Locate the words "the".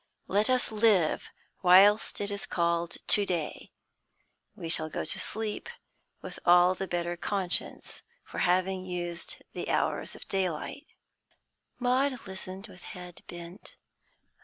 6.73-6.87, 9.53-9.69